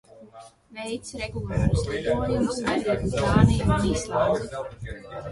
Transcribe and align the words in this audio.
Veic 0.75 1.09
regulārus 1.17 1.83
lidojumus 1.89 2.57
arī 2.75 2.95
uz 3.09 3.13
Dāniju 3.19 3.67
un 3.75 3.85
Islandi. 3.91 4.49